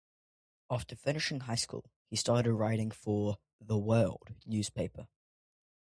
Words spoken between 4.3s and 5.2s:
newspaper.